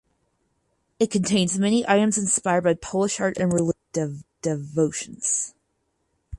[0.97, 5.53] It contains many items inspired by Polish art and religious devotions.